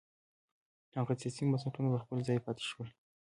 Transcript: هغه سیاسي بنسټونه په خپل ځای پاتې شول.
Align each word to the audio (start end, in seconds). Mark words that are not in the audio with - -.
هغه 0.97 1.13
سیاسي 1.21 1.41
بنسټونه 1.51 1.87
په 1.91 1.99
خپل 2.03 2.17
ځای 2.27 2.37
پاتې 2.45 2.63
شول. 2.69 2.87